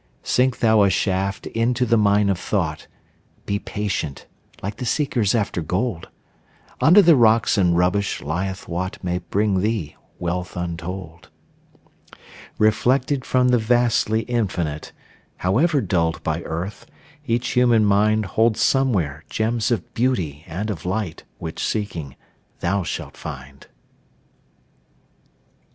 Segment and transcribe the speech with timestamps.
[0.23, 2.87] Sink thou a shaft into the mine of thought;
[3.45, 4.25] Be patient,
[4.63, 6.09] like the seekers after gold;
[6.81, 11.29] Under the rocks and rubbish lieth what May bring thee wealth untold.
[12.57, 14.91] Reflected from the vastly Infinite,
[15.37, 16.87] However dulled by earth,
[17.27, 22.15] each human mind Holds somewhere gems of beauty and of light Which, seeking,
[22.59, 23.67] thou shalt find.